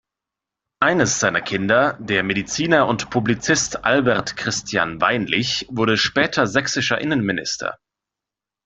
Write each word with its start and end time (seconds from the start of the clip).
Eines 0.81 1.19
seiner 1.19 1.41
Kinder, 1.43 1.95
der 2.01 2.23
Mediziner 2.23 2.87
und 2.87 3.11
Publizist 3.11 3.83
Albert 3.85 4.35
Christian 4.35 4.99
Weinlig, 4.99 5.67
wurde 5.69 5.95
später 5.95 6.47
sächsischer 6.47 6.99
Innenminister. 6.99 7.77